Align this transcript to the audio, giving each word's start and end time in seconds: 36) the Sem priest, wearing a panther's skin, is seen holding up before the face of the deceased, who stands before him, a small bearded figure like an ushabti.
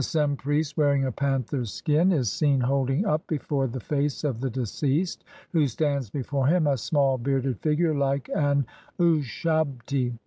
36) 0.03 0.07
the 0.11 0.19
Sem 0.19 0.35
priest, 0.35 0.77
wearing 0.77 1.05
a 1.05 1.11
panther's 1.11 1.71
skin, 1.71 2.11
is 2.11 2.31
seen 2.31 2.59
holding 2.59 3.05
up 3.05 3.27
before 3.27 3.67
the 3.67 3.79
face 3.79 4.23
of 4.23 4.39
the 4.41 4.49
deceased, 4.49 5.23
who 5.51 5.67
stands 5.67 6.09
before 6.09 6.47
him, 6.47 6.65
a 6.65 6.75
small 6.75 7.19
bearded 7.19 7.59
figure 7.59 7.93
like 7.93 8.27
an 8.35 8.65
ushabti. 8.99 10.17